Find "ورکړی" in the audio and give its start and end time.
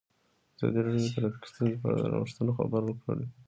2.85-3.25